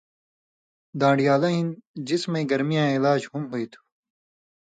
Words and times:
دان٘ڑیالہ 0.99 1.49
ہِن 1.53 1.67
جسمَیں 2.07 2.47
گرمَیاں 2.51 2.89
علاج 2.97 3.21
ہُم 3.31 3.43
ہُوئ 3.51 3.65
تُھو 3.71 3.81